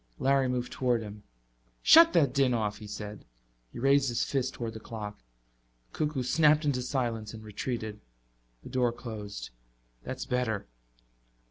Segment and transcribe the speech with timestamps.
[0.17, 1.21] Larry moved toward him.
[1.83, 3.23] "Shut that din off," he said.
[3.71, 5.19] He raised his fist toward the clock.
[5.91, 7.99] The cuckoo snapped into silence and retreated.
[8.63, 9.51] The door closed.
[10.03, 10.65] "That's better."